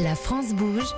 [0.00, 0.94] La France bouge.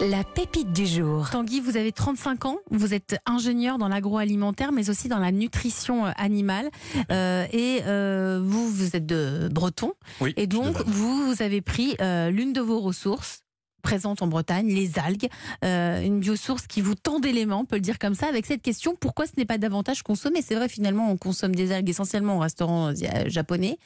[0.00, 1.30] La pépite du jour.
[1.30, 6.06] Tanguy, vous avez 35 ans, vous êtes ingénieur dans l'agroalimentaire, mais aussi dans la nutrition
[6.06, 6.70] euh, animale.
[7.10, 9.92] Euh, et euh, vous, vous êtes de Breton.
[10.20, 13.44] Oui, Et donc, vous avez pris euh, l'une de vos ressources
[13.84, 15.28] présentes en Bretagne, les algues,
[15.64, 18.62] euh, une biosource qui vous tend d'éléments, on peut le dire comme ça, avec cette
[18.62, 20.40] question pourquoi ce n'est pas davantage consommé?
[20.42, 22.94] C'est vrai, finalement, on consomme des algues essentiellement au restaurant euh,
[23.26, 23.78] japonais,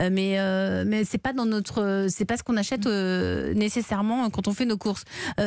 [0.00, 4.46] euh, mais euh, mais c'est pas dans notre, c'est pas ce qu'on achète nécessairement quand
[4.48, 5.04] on fait nos courses.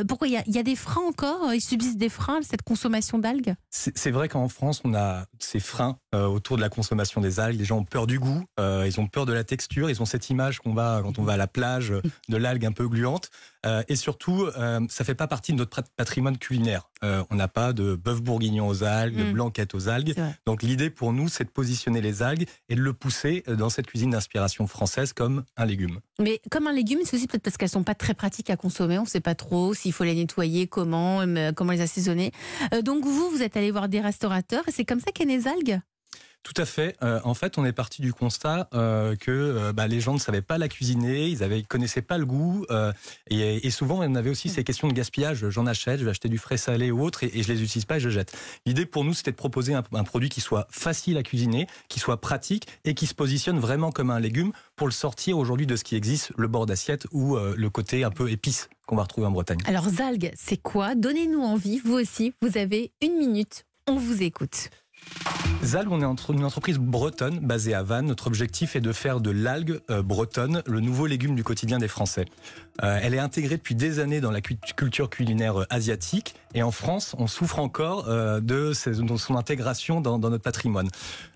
[0.07, 0.27] Pourquoi?
[0.27, 1.53] Il y a, y a des freins encore?
[1.53, 3.53] Il subsiste des freins cette consommation d'algues?
[3.70, 7.59] C'est vrai qu'en France, on a ces freins autour de la consommation des algues.
[7.59, 10.29] Les gens ont peur du goût, ils ont peur de la texture, ils ont cette
[10.29, 11.93] image qu'on va quand on va à la plage
[12.29, 13.29] de l'algue un peu gluante.
[13.66, 16.90] Euh, et surtout, euh, ça fait pas partie de notre pat- patrimoine culinaire.
[17.04, 19.34] Euh, on n'a pas de bœuf bourguignon aux algues, de Mm.
[19.34, 20.16] blanquette aux algues.
[20.45, 23.70] Donc l'idée pour nous, c'est de positionner les algues et de le pousser euh, dans
[23.70, 25.99] cette cuisine d'inspiration française comme un légume.
[26.20, 28.98] Mais comme un légume, c'est aussi peut-être parce qu'elles sont pas très pratiques à consommer.
[28.98, 31.23] On ne sait pas trop s'il faut les nettoyer, comment,
[31.55, 32.32] comment les assaisonner.
[32.84, 35.79] Donc vous, vous êtes allé voir des restaurateurs et c'est comme ça qu'est les algues?
[36.41, 36.95] Tout à fait.
[37.04, 40.20] Euh, en fait, on est parti du constat euh, que euh, bah, les gens ne
[40.20, 42.65] savaient pas la cuisiner, ils avaient, ils connaissaient pas le goût,
[43.29, 45.49] et, et souvent on avait aussi ces questions de gaspillage.
[45.49, 47.85] J'en achète, je vais acheter du frais salé ou autre, et, et je les utilise
[47.85, 48.35] pas et je jette.
[48.65, 51.99] L'idée pour nous, c'était de proposer un, un produit qui soit facile à cuisiner, qui
[51.99, 55.76] soit pratique et qui se positionne vraiment comme un légume pour le sortir aujourd'hui de
[55.76, 59.27] ce qui existe, le bord d'assiette ou le côté un peu épice qu'on va retrouver
[59.27, 59.60] en Bretagne.
[59.65, 60.95] Alors algues, c'est quoi?
[60.95, 61.79] Donnez-nous envie.
[61.79, 63.65] Vous aussi, vous avez une minute.
[63.87, 64.69] On vous écoute.
[65.63, 68.05] Zalg, on est une entreprise bretonne basée à Vannes.
[68.05, 71.88] Notre objectif est de faire de l'algue euh, bretonne le nouveau légume du quotidien des
[71.89, 72.25] Français.
[72.81, 76.63] Euh, elle est intégrée depuis des années dans la cu- culture culinaire euh, asiatique et
[76.63, 80.88] en France, on souffre encore de, son intégration dans, notre patrimoine.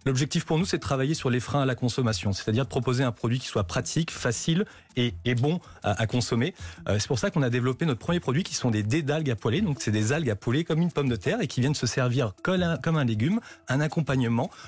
[0.08, 3.04] L'objectif pour nous, c'est de travailler sur les freins à la consommation, c'est-à-dire de proposer
[3.04, 6.56] un produit qui soit pratique, facile et, bon à, consommer.
[6.88, 9.36] C'est pour ça qu'on a développé notre premier produit qui sont des dés d'algues à
[9.36, 9.62] poêler.
[9.62, 11.86] Donc, c'est des algues à poêler comme une pomme de terre et qui viennent se
[11.86, 14.03] servir comme un légume, un accompagnement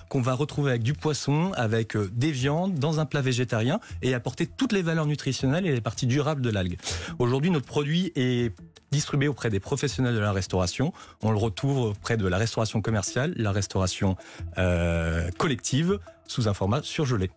[0.10, 4.14] qu'on va retrouver avec du poisson, avec euh, des viandes, dans un plat végétarien et
[4.14, 6.78] apporter toutes les valeurs nutritionnelles et les parties durables de l'algue.
[7.20, 8.54] Aujourd'hui, notre produit est
[8.92, 10.94] distribué auprès des professionnels de la restauration.
[11.22, 14.16] On le retrouve auprès de la restauration commerciale, la restauration
[14.58, 17.30] euh, collective, sous un format surgelé.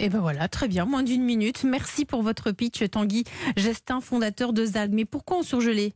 [0.00, 1.64] Et ben voilà, très bien, moins d'une minute.
[1.64, 3.24] Merci pour votre pitch, Tanguy
[3.56, 4.92] Gestin, fondateur de Zalg.
[4.92, 5.92] Mais pourquoi en surgelé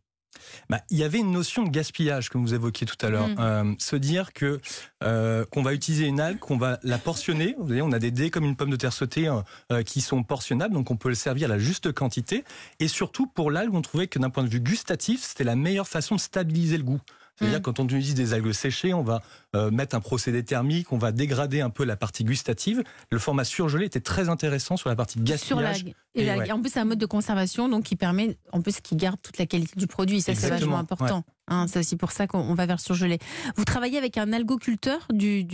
[0.68, 3.28] Bah, il y avait une notion de gaspillage comme vous évoquiez tout à l'heure.
[3.28, 3.36] Mm.
[3.38, 4.60] Euh, se dire que
[5.02, 7.54] euh, qu'on va utiliser une algue, qu'on va la portionner.
[7.58, 9.28] Vous voyez, on a des dés comme une pomme de terre sautée
[9.70, 12.44] euh, qui sont portionnables, donc on peut le servir à la juste quantité.
[12.80, 15.88] Et surtout pour l'algue, on trouvait que d'un point de vue gustatif, c'était la meilleure
[15.88, 17.00] façon de stabiliser le goût.
[17.38, 17.62] C'est-à-dire Mm.
[17.62, 19.22] quand on utilise des algues séchées, on va
[19.56, 22.82] euh, mettre un procédé thermique, on va dégrader un peu la partie gustative.
[23.10, 25.62] Le format surgelé était très intéressant sur la partie Sur gaspillage.
[25.84, 25.94] l'algue.
[26.14, 26.52] Et Et ouais.
[26.52, 29.38] En plus, c'est un mode de conservation donc qui permet, en plus, qui garde toute
[29.38, 30.20] la qualité du produit.
[30.20, 31.24] Ça, c'est vachement important.
[31.52, 33.18] Hein, c'est aussi pour ça qu'on on va vers le surgelé.
[33.56, 35.46] Vous travaillez avec un algoculteur du,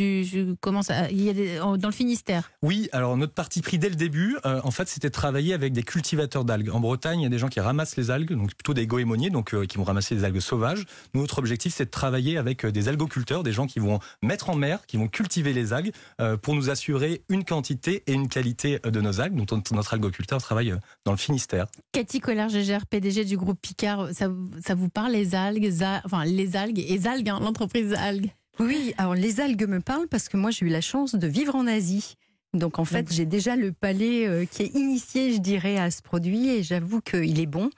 [0.61, 2.51] comment ça, il y a des- dans le Finistère.
[2.63, 5.73] Oui, alors notre parti pris dès le début, euh, en fait, c'était de travailler avec
[5.73, 6.71] des cultivateurs d'algues.
[6.71, 9.31] En Bretagne, il y a des gens qui ramassent les algues, donc plutôt des goémoniers,
[9.31, 10.85] donc euh, qui vont ramasser des algues sauvages.
[11.15, 14.55] Notre objectif, c'est de travailler avec euh, des algoculteurs, des gens qui vont mettre en
[14.55, 18.79] mer, qui vont cultiver les algues euh, pour nous assurer une quantité et une qualité
[18.85, 19.35] de nos algues.
[19.35, 21.67] Donc notre- algoculteur travaille dans le Finistère.
[21.93, 24.29] Cathy Collard-Gégère, PDG du groupe Picard, ça
[24.75, 25.71] vous parle les algues,
[26.05, 28.31] enfin les algues et Zalg, hein, l'entreprise Algues.
[28.61, 31.55] Oui, alors les algues me parlent parce que moi j'ai eu la chance de vivre
[31.55, 32.15] en Asie.
[32.55, 36.01] Donc en fait, j'ai déjà le palais euh, qui est initié, je dirais, à ce
[36.01, 37.69] produit et j'avoue qu'il est bon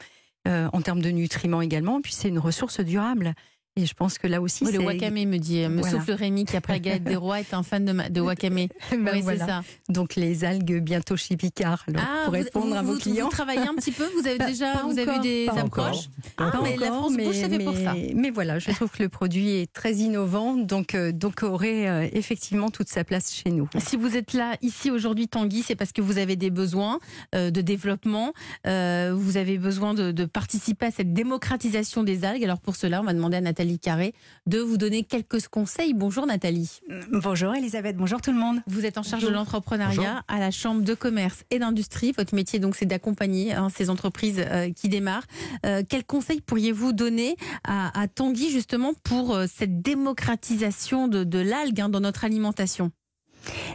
[0.47, 2.01] euh, en termes de nutriments également.
[2.01, 3.35] Puis c'est une ressource durable.
[3.77, 5.91] Et je pense que là aussi, Oui, le wakame me dit, me Voilà.
[5.99, 8.67] souffle Rémi qui après la galette des rois est un fan de, ma- de wakame.
[8.91, 9.39] Ben oui, voilà.
[9.39, 9.63] c'est ça.
[9.89, 13.27] Donc les algues bientôt chez Picard, alors, pour vous- répondre vous, à vos vous- clients.
[13.27, 16.09] Vous travaillez un petit peu, vous avez Pas- déjà pas vous avez eu des approches.
[16.37, 17.95] Ah, mais la France Bouge, ça fait pour ça.
[18.15, 22.09] mais voilà, je trouve que le produit est très innovant, donc, euh, donc aurait euh,
[22.13, 23.69] effectivement toute sa place chez nous.
[23.79, 26.99] Si vous êtes là ici aujourd'hui, Tanguy, c'est parce que vous avez des besoins
[27.37, 28.33] euh, de développement.
[28.65, 32.43] vous avez besoin de, de participer à cette démocratisation des algues.
[32.45, 34.15] Alors pour cela, on va demander à Nathalie Carré
[34.47, 35.95] de vous donner quelques conseils.
[35.95, 36.81] Bonjour Nathalie.
[37.13, 38.61] Bonjour Elisabeth, bonjour tout le monde.
[38.67, 42.13] Vous êtes en charge de l'entrepreneuriat à la Chambre de commerce et d'industrie.
[42.17, 45.27] Votre métier donc c'est d'accompagner hein, ces entreprises euh, qui démarrent.
[45.67, 51.39] Euh, quels conseils pourriez-vous donner à, à Tanguy justement pour euh, cette démocratisation de, de
[51.39, 52.91] l'algue hein, dans notre alimentation?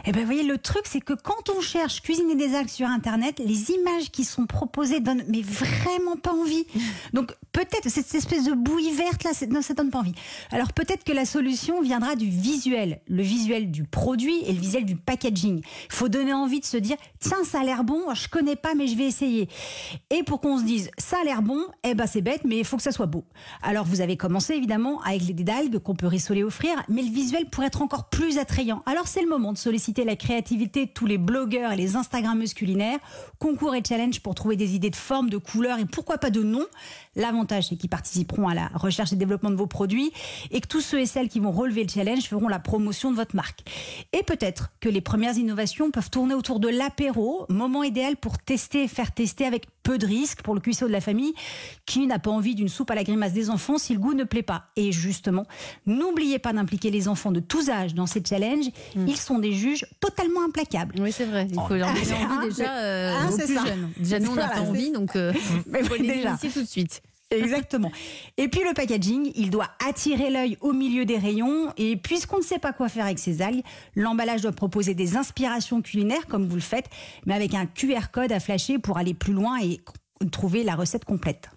[0.06, 2.86] Eh ben, vous voyez, le truc, c'est que quand on cherche cuisiner des algues sur
[2.86, 6.66] Internet, les images qui sont proposées donnent mais vraiment pas envie.
[7.12, 10.14] Donc, peut-être, cette espèce de bouillie verte, là, non, ça donne pas envie.
[10.50, 13.00] Alors, peut-être que la solution viendra du visuel.
[13.08, 15.60] Le visuel du produit et le visuel du packaging.
[15.60, 18.74] Il faut donner envie de se dire, tiens, ça a l'air bon, je connais pas,
[18.74, 19.48] mais je vais essayer.
[20.10, 22.64] Et pour qu'on se dise, ça a l'air bon, eh ben, c'est bête, mais il
[22.64, 23.24] faut que ça soit beau.
[23.62, 27.46] Alors, vous avez commencé, évidemment, avec les d'algues qu'on peut rissoler offrir, mais le visuel
[27.46, 28.82] pourrait être encore plus attrayant.
[28.86, 32.98] Alors, c'est le moment solliciter la créativité de tous les blogueurs et les Instagrammeuses culinaires,
[33.38, 36.42] concours et challenge pour trouver des idées de forme, de couleurs et pourquoi pas de
[36.42, 36.66] noms.
[37.14, 40.12] L'avantage, c'est qu'ils participeront à la recherche et développement de vos produits
[40.50, 43.16] et que tous ceux et celles qui vont relever le challenge feront la promotion de
[43.16, 43.60] votre marque.
[44.12, 48.84] Et peut-être que les premières innovations peuvent tourner autour de l'apéro, moment idéal pour tester
[48.84, 51.32] et faire tester avec peu de risques pour le cuistot de la famille
[51.86, 54.24] qui n'a pas envie d'une soupe à la grimace des enfants si le goût ne
[54.24, 54.64] plaît pas.
[54.74, 55.46] Et justement,
[55.86, 58.66] n'oubliez pas d'impliquer les enfants de tous âges dans ces challenges.
[58.96, 60.96] Ils sont des juges totalement implacables.
[60.98, 61.46] Oui, c'est vrai.
[61.48, 63.64] Il faut leur donner envie déjà euh, ah, aux c'est plus ça.
[63.64, 63.90] jeunes.
[63.98, 65.32] Déjà, nous, on n'a Voilà, pas envie, donc euh,
[65.66, 66.36] Mais il faut les déjà.
[66.36, 67.00] tout de suite.
[67.30, 67.90] Exactement.
[68.36, 71.72] Et puis le packaging, il doit attirer l'œil au milieu des rayons.
[71.76, 73.62] Et puisqu'on ne sait pas quoi faire avec ces algues,
[73.94, 76.86] l'emballage doit proposer des inspirations culinaires, comme vous le faites,
[77.26, 79.80] mais avec un QR code à flasher pour aller plus loin et
[80.30, 81.50] trouver la recette complète.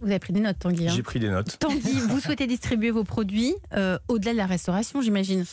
[0.00, 0.88] Vous avez pris des notes, Tanguy.
[0.88, 1.58] hein J'ai pris des notes.
[1.58, 5.44] Tanguy, vous souhaitez distribuer vos produits euh, au-delà de la restauration, j'imagine?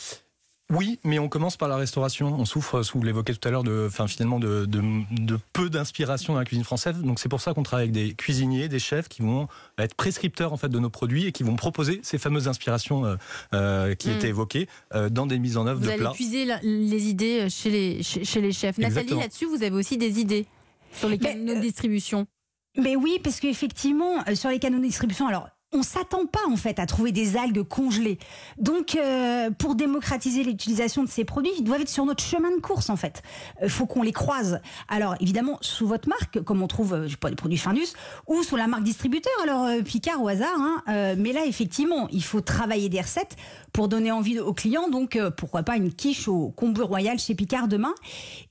[0.70, 2.34] Oui, mais on commence par la restauration.
[2.38, 4.82] On souffre, vous l'évoquez tout à l'heure, de, enfin, finalement de, de,
[5.12, 6.96] de peu d'inspiration dans la cuisine française.
[6.98, 9.48] Donc c'est pour ça qu'on travaille avec des cuisiniers, des chefs qui vont
[9.78, 13.16] être prescripteurs en fait de nos produits et qui vont proposer ces fameuses inspirations euh,
[13.54, 14.12] euh, qui Mm.
[14.12, 16.12] étaient évoquées euh, dans des mises en œuvre Vous de allez plats.
[16.12, 18.76] puiser la- les idées chez les, chez, chez les chefs.
[18.76, 20.44] Nathalie, là-dessus, vous avez aussi des idées
[20.92, 22.26] sur les Mais, canaux de euh, distribution.
[22.76, 25.48] Mais oui, parce qu'effectivement, euh, sur les canaux de distribution, alors.
[25.72, 28.18] On s'attend pas en fait à trouver des algues congelées.
[28.56, 32.60] Donc, euh, pour démocratiser l'utilisation de ces produits, ils doivent être sur notre chemin de
[32.60, 33.22] course en fait.
[33.62, 34.60] Il faut qu'on les croise.
[34.88, 37.88] Alors, évidemment, sous votre marque, comme on trouve, euh, je pas, des produits Findus,
[38.26, 40.56] ou sous la marque distributeur, alors euh, Picard au hasard.
[40.56, 40.82] hein.
[40.88, 43.36] Euh, mais là, effectivement, il faut travailler des recettes
[43.74, 44.88] pour donner envie aux clients.
[44.88, 47.94] Donc, euh, pourquoi pas une quiche au combo royal chez Picard demain.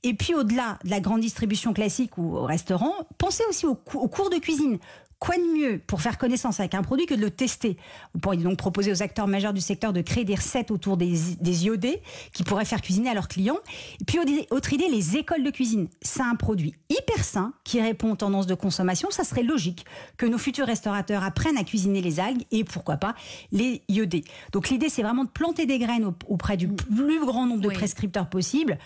[0.04, 3.98] Et puis, au-delà de la grande distribution classique ou au restaurant, pensez aussi au, cou-
[3.98, 4.78] au cours de cuisine.
[5.20, 7.76] Quoi de mieux pour faire connaissance avec un produit que de le tester
[8.14, 11.12] Vous pourriez donc proposer aux acteurs majeurs du secteur de créer des recettes autour des,
[11.40, 12.00] des iodés
[12.32, 13.58] qui pourraient faire cuisiner à leurs clients.
[14.00, 14.18] Et puis,
[14.50, 15.88] autre idée, les écoles de cuisine.
[16.02, 19.10] C'est un produit hyper sain qui répond aux tendances de consommation.
[19.10, 19.84] Ça serait logique
[20.18, 23.14] que nos futurs restaurateurs apprennent à cuisiner les algues et pourquoi pas
[23.50, 24.22] les iodés.
[24.52, 27.68] Donc, l'idée, c'est vraiment de planter des graines au- auprès du plus grand nombre de
[27.68, 27.74] Oui.
[27.74, 28.78] prescripteurs possible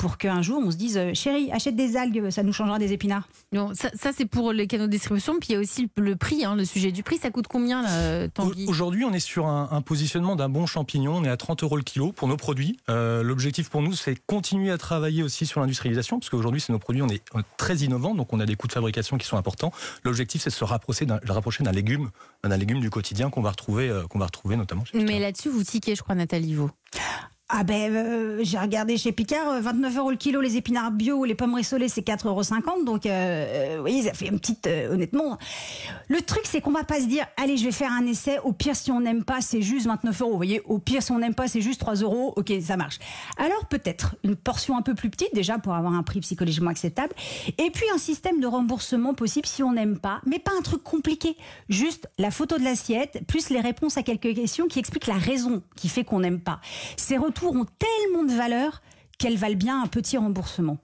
[0.00, 2.94] pour qu'un jour on se dise euh, chérie achète des algues ça nous changera des
[2.94, 5.38] épinards Non, ça, ça, c'est pour les canaux de distribution.
[5.38, 7.18] Puis il y a aussi le, prix, hein, le sujet du prix.
[7.18, 10.64] Ça coûte combien, là, euh, Tanguy Aujourd'hui, on est sur un, un positionnement d'un bon
[10.66, 11.16] champignon.
[11.16, 12.78] On est à 30 euros le kilo pour nos produits.
[12.88, 16.78] Euh, L'objectif pour nous, c'est continuer à travailler aussi sur l'industrialisation, parce qu'aujourd'hui, c'est nos
[16.78, 17.22] produits, on est
[17.56, 19.72] très innovants, donc on a des coûts de fabrication qui sont importants.
[20.04, 22.10] L'objectif, c'est de se rapprocher d'un rapprocher d'un légume,
[22.42, 24.84] d'un légume du quotidien qu'on va retrouver, euh, qu'on va retrouver notamment.
[24.84, 26.70] Chez Mais là-dessus, vous tiquez, je crois, Nathalie Vaux.
[27.52, 31.24] Ah ben euh, j'ai regardé chez Picard euh, 29 euros le kilo les épinards bio
[31.24, 32.42] les pommes rissolées c'est 4,50 euros
[32.84, 35.38] donc euh, euh, vous voyez ça fait une petite euh, honnêtement.
[36.08, 38.38] Le truc c'est qu'on va pas se dire allez je vais faire un essai.
[38.44, 40.30] Au pire si on n'aime pas c'est juste 29 euros.
[40.30, 42.32] Vous voyez au pire si on n'aime pas c'est juste 3 euros.
[42.36, 42.98] Ok ça marche.
[43.36, 47.12] Alors peut-être une portion un peu plus petite déjà pour avoir un prix psychologiquement acceptable.
[47.58, 50.20] Et puis un système de remboursement possible si on n'aime pas.
[50.26, 51.36] Mais pas un truc compliqué.
[51.68, 55.62] Juste la photo de l'assiette plus les réponses à quelques questions qui expliquent la raison
[55.76, 56.60] qui fait qu'on n'aime pas.
[56.96, 58.82] Ces retours ont tellement de valeur
[59.18, 60.78] qu'elles valent bien un petit remboursement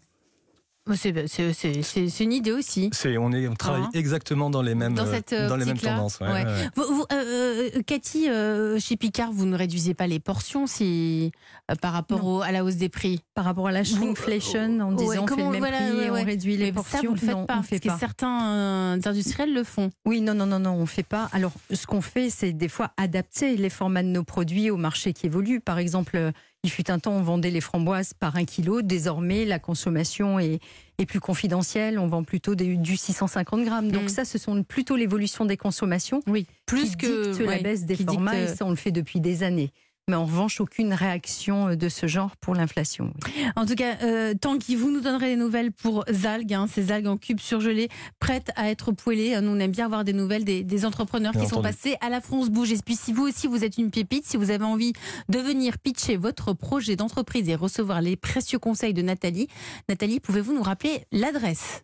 [0.94, 2.90] C'est une idée aussi.
[3.18, 5.64] On, est, on travaille Hein exactement dans les mêmes, Dans euh, cette euh, dans les
[5.64, 6.20] mêmes tendances.
[6.20, 6.32] ouais, Ouais.
[6.32, 6.68] ouais, ouais.
[6.76, 11.32] Vous- vous, euh, Cathy, euh, chez Picard, vous ne réduisez pas les portions si,
[11.70, 13.20] euh, par rapport au- à la hausse des prix?
[13.34, 16.32] Par rapport à la shrinkflation, en Ouais, disant on fait le même voilà, prix ouais,
[16.32, 16.32] ouais.
[16.32, 16.98] réduit les portions.
[16.98, 17.58] Ça, vous ne le faites non, pas.
[17.58, 17.94] on fait parce pas.
[17.94, 19.90] que certains euh, industriels le font.
[20.04, 21.28] Oui, non, non, non, non, on fait pas.
[21.32, 25.12] Alors, ce qu'on fait, c'est des fois adapter les formats de nos produits au marché
[25.12, 25.60] qui évolue.
[25.60, 28.82] Par exemple, euh, il fut un temps, on vendait les framboises par un kilo.
[28.82, 30.58] Désormais, la consommation est,
[30.98, 31.98] est plus confidentielle.
[31.98, 33.92] On vend plutôt des- du 650 grammes.
[33.92, 34.08] Donc Mm.
[34.08, 37.84] ça, ce sont plutôt l'évolution des consommations Oui, plus qui que dicte la ouais, baisse
[37.84, 38.34] des formats.
[38.34, 39.70] dicte- Et ça, on le fait depuis des années.
[40.08, 43.12] Mais en revanche, aucune réaction de ce genre pour l'inflation.
[43.26, 43.44] oui.
[43.56, 47.08] En tout cas, euh, Tanguy, vous nous donnerez des nouvelles pour Zalg, hein, ces algues
[47.08, 47.88] en cubes surgelées,
[48.20, 49.36] prêtes à être poêlées.
[49.40, 52.08] Nous, on aime bien avoir des nouvelles des, des entrepreneurs Bien qui sont passés à
[52.08, 52.70] la France Bouge.
[52.70, 54.92] Et puis, si vous aussi, vous êtes une pépite, si vous avez envie
[55.28, 59.48] de venir pitcher votre projet d'entreprise et recevoir les précieux conseils de Nathalie,
[59.88, 61.82] Nathalie, pouvez-vous nous rappeler l'adresse?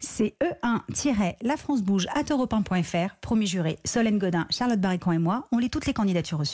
[0.00, 3.16] C'est E1-lafrancebouge à europe1.fr.
[3.20, 6.50] Promis juré, Solène Godin, Charlotte Barricon et moi, on lit toutes les candidatures reçues.